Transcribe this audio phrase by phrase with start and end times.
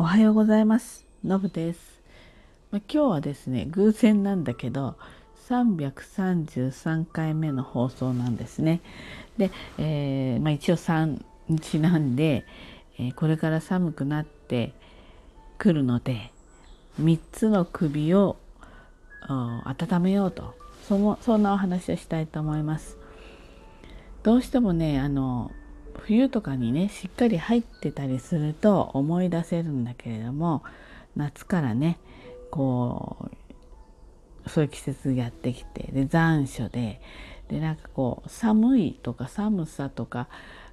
[0.00, 1.04] おはようございます。
[1.24, 1.80] のぶです、
[2.70, 4.94] まあ、今日はですね、偶然なんだけど、
[5.48, 8.80] 333回目の放送なんですね。
[9.38, 12.46] で、えー、まあ、一応3日なんで、
[12.96, 14.72] えー、これから寒くなって
[15.58, 16.30] くるので、
[17.02, 18.36] 3つの首を
[19.28, 20.54] 温めようと
[20.88, 22.96] そのそんなお話をしたいと思います。
[24.22, 25.50] どうしてもねあの
[26.08, 30.62] 冬とかにねしっかり入ってたりすると思い出せるんだけれども
[31.16, 31.98] 夏からね
[32.50, 33.28] こ
[34.46, 37.02] うそういう季節やってきてで残暑で
[37.48, 40.28] でなんかこう寒いとか寒さとか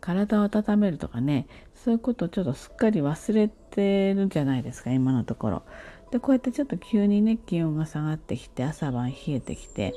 [0.00, 5.62] 体を温めるとかねそういうことをちょっとすっかり忘れてるんじゃないですか今のところ。
[6.10, 9.94] でこうやってちょっと急にね気温が下がってきて朝晩冷えてきて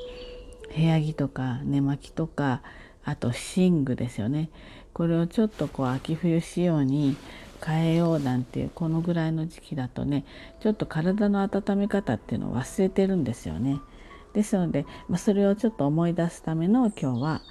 [0.75, 2.61] 部屋着とか寝巻きとか
[3.05, 4.49] あと寝具ですよね
[4.93, 7.15] これをちょっとこう秋冬仕様に
[7.65, 10.25] 変えようなんていうこのぐらいの時期だとね
[10.61, 13.79] ちょっと体の温め方っていうのを忘れてるんですよね。
[14.33, 17.41] ですので、まあ、それをちょっと思い出すための今日は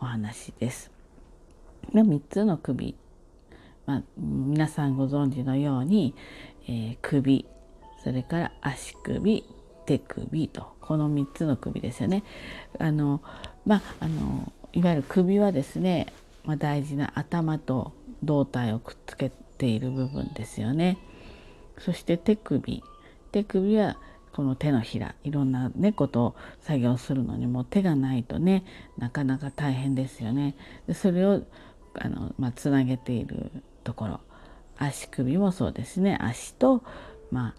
[0.00, 0.90] お話です。
[1.92, 2.96] で3つの首、
[3.86, 6.14] まあ、皆さんご存知のように、
[6.68, 7.46] えー、首
[8.02, 9.44] それから足首
[9.86, 12.24] 手首とこの3つの首ですよね。
[12.78, 13.22] あの
[13.64, 16.06] まああのいわゆる首はですね、
[16.44, 17.92] まあ、大事な頭と
[18.22, 20.98] 胴体をくっつけている部分ですよね。
[21.78, 22.82] そして手首
[23.32, 23.96] 手首は
[24.32, 28.64] この手のひらいろんなねこと作業するのにも手がないとね
[28.96, 30.54] なかなか大変ですよね。
[30.86, 31.42] でそれを
[31.94, 33.50] あの、まあ、つなげている
[33.84, 34.20] ところ
[34.78, 36.82] 足首もそうですね足と、
[37.30, 37.54] ま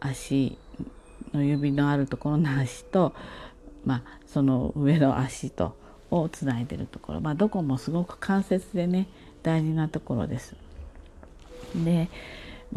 [0.00, 0.56] あ、足
[1.34, 3.14] の指のあるところの足と、
[3.84, 5.76] まあ、その上の足と
[6.10, 9.08] をつないでるところ、まあ、どこもすごく関節でね
[9.42, 10.56] 大事なところです。
[11.74, 12.08] で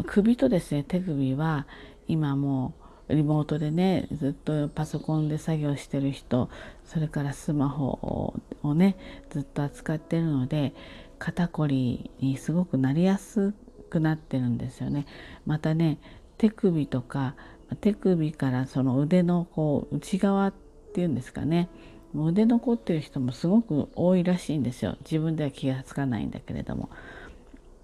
[0.06, 1.66] 首とですね手首は
[2.08, 2.74] 今も
[3.08, 6.48] うリモートでねずっとパソコンで作業してる人
[6.84, 8.96] それからスマホをね
[9.30, 10.74] ずっと扱ってるので
[11.18, 13.52] 肩こりにすごくなりやす
[13.90, 15.06] くなってるんですよね。
[15.46, 15.98] またね
[16.38, 17.34] 手首とか
[17.80, 20.54] 手首からその腕のこう内側っ
[20.92, 21.68] ていうんですかね
[22.14, 26.90] 腕残ってる人もすごく多いらしいんですよ自分では気がつかないんだけれども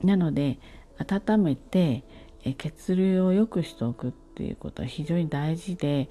[0.03, 0.59] なので
[0.99, 2.05] 温めて
[2.57, 6.09] 血流を良くしておくっていうことは非常に大事で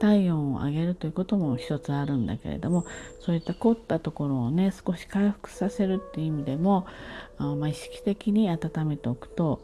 [0.00, 2.86] 体温を上げるということも一つあるんだけれども
[3.20, 6.86] そういった凝ったところをね少し回復させるっていう意味でも
[7.38, 9.62] あ、まあ、意識的に温めておくと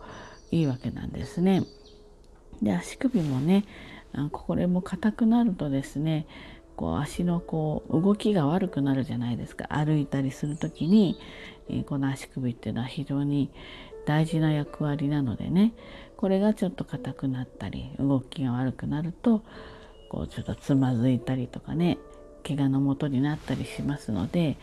[0.50, 1.64] いいわけなんですね。
[2.62, 3.64] で足首もね
[4.30, 6.26] これも硬くなるとですね
[6.76, 11.18] こう足のこう動きが悪くなるじゃないですか歩いたりする時に、
[11.68, 13.50] えこの足首っていうのは非常に
[14.04, 15.72] 大事な役割なのでね
[16.16, 19.42] これがちょっと硬くなったり動きが悪くなると
[20.08, 21.98] こうちょっとつまずいたりとかね
[22.46, 24.56] 怪我のもとになったりしますのでやっ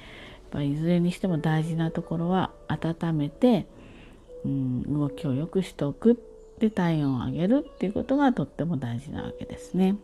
[0.51, 3.67] ぱいずれにしても大事なところは温めて、
[4.45, 6.23] うん、動きを良くしておく
[6.59, 9.97] で体温を上げるっていうことがとっても大事なわけですね。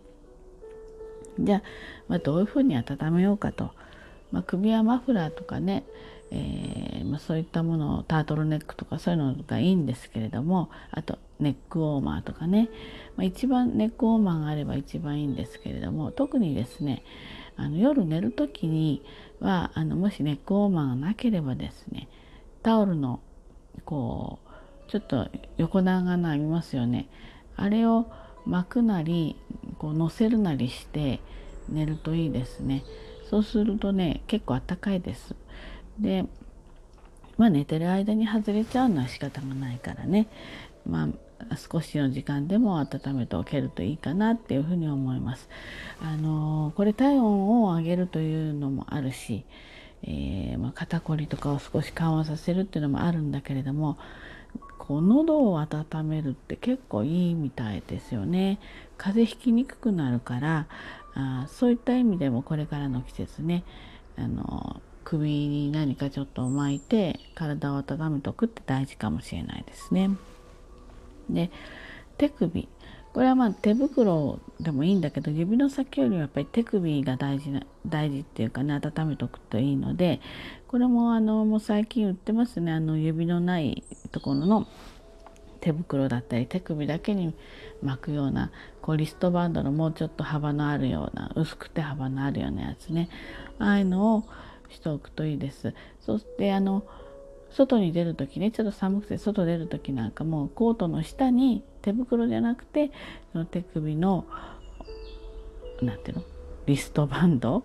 [1.40, 1.62] じゃあ、
[2.08, 3.72] まあ、どういうふうに温めようかと、
[4.32, 5.84] まあ、首はマフラーとかね、
[6.32, 12.70] えー、まあ、そういったものをタートルネックとかそういうのがいいんですけれどもあとネックウォーマーとかね、
[13.16, 17.04] まあ、一番ネックウォーマーがあれば一番いいんですけれども特にですね
[17.56, 19.04] あの夜寝る時に
[19.40, 22.08] はあのもしネックウォーマーがなければですね
[22.62, 23.22] タオルの
[23.86, 24.50] こう
[24.92, 27.08] ちょっと横長のありますよね。
[27.56, 28.08] あれを
[28.46, 29.36] 巻くなり
[29.80, 31.20] こう乗せるなりして
[31.70, 32.84] 寝るといいですね。
[33.30, 35.34] そうするとね結構あったかいです。
[36.00, 36.26] で
[37.38, 40.28] まあ寝てる間に外れちゃうのは仕方がないからね。
[40.86, 45.50] まあ少しの時間でも温めておけるといいかなっていうふうに思います。
[46.02, 49.46] あのこれ体温を上げるというのもあるし、
[50.04, 53.98] えー、まあ、肩こりとかを少し緩和させるっていうのもあるんだけれども
[54.78, 58.60] こう喉を温めるって結構いいみたいですよね。
[58.98, 60.68] 風邪ひきにくくなるから
[61.16, 63.63] あそういった意味でもこれからの季節ね
[64.18, 70.12] あの首に何かちょっと巻いて体を温めとくって大事かもしれないですね。
[71.30, 71.51] で
[72.18, 72.68] 手首
[73.14, 80.22] これはまあ手袋でもいいんだけど指の先よりはやっぱり手首が大事な大事っていうかね温めておくといいので
[80.68, 84.68] これもあのもう最近売ってますねあの指のないところの
[85.60, 87.34] 手袋だったり手首だけに
[87.82, 88.52] 巻くような
[88.82, 93.10] こうリストバンドのもうちょっと幅のあるような薄くて幅のあるようなやつね
[93.58, 94.24] ああいうのを
[94.70, 95.74] しておくといいです。
[96.00, 96.84] そしてあの
[97.51, 102.92] 外に出る時ねちょっと寒くて外出る時なんかもうコートの下に手袋じゃなくて
[103.31, 104.25] その手首の
[105.81, 106.24] 何ていうの？
[106.66, 107.63] リストバンド？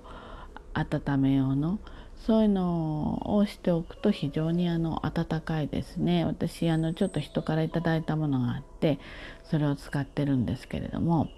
[0.72, 1.78] 温め用の？
[2.26, 6.25] そういうのをしておくと非常にあの暖かいですね。
[6.25, 8.98] 私あのちょっと人から頂いたものがあって
[9.50, 11.28] それを使ってるんですけれども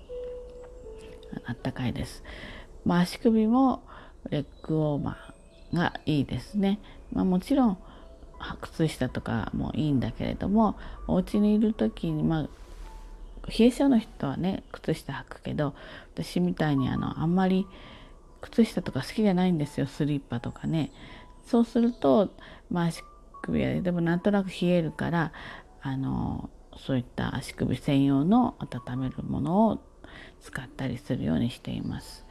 [1.45, 2.23] あったかいです、
[2.85, 3.83] まあ、足首も
[4.31, 6.79] レッグウォーマーがいいですね、
[7.13, 7.79] まあ、もちろん
[8.61, 12.49] 靴下とかもいいんだけれどもお家にいる時にまあ
[13.47, 15.75] 冷え性の人はね靴下履くけど
[16.15, 17.67] 私みたいにあのあんまり
[18.41, 20.93] 靴下とか好きじゃないんですよスリッパとかね。
[21.47, 22.31] そうすると
[22.71, 23.03] まあ足
[23.43, 25.33] 首はでもなんとなく冷えるから
[25.81, 29.81] あのそういった足首専用の温めるものを
[30.41, 32.25] 使ったりするようにしています。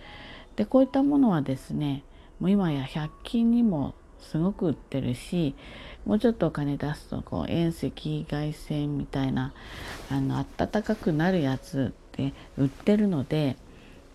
[0.55, 2.03] でこういったものはですね
[2.39, 3.95] もう今や100均にも
[4.31, 5.55] すごく売ってるし
[6.05, 7.89] もうちょっとお金出すとこう遠赤
[8.29, 9.53] 外線みたいな
[10.11, 13.57] あの暖かくなるやつって売ってるので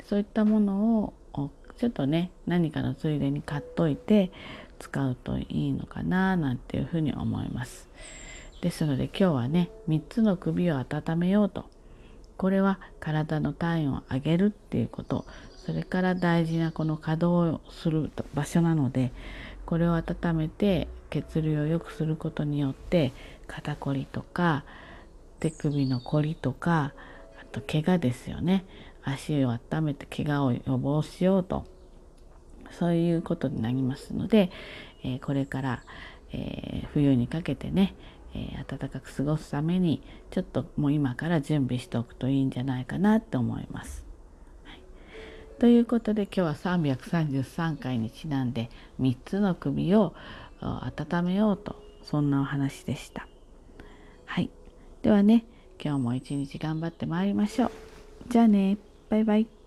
[0.09, 4.31] そういったものをちょっとね何かのついでに買っといて
[4.79, 7.89] 使うといいのかななんていうふうに思います。
[8.61, 11.65] ですので今日はね3つの首を温めようと
[12.37, 15.25] これは体の体温を上げるっていうこと
[15.57, 19.13] それから大事なこの稼働をする場所なので
[19.71, 23.13] これを温めて血流を良くすることによって
[23.47, 24.65] 肩こりとか
[25.39, 26.93] 手首のこりとか
[27.41, 28.65] あと怪我ですよね
[29.05, 31.67] 足を温めて怪我を予防しようと
[32.73, 34.51] そういうことになりますので、
[35.05, 35.85] えー、これから、
[36.33, 37.95] えー、冬にかけてね、
[38.35, 40.03] えー、暖かく過ごすために
[40.33, 44.10] ちょっともう今から準備しておくといいんじゃないかなって思います。
[45.61, 50.15] ということで今日は333回にちなんで3つの首を
[50.63, 53.29] 温めようとそんなお話でした。
[54.25, 54.49] はい。
[55.03, 55.45] ではね
[55.79, 57.71] 今日も一日頑張ってまいりましょう。
[58.29, 58.79] じゃあね
[59.11, 59.60] バイバイ。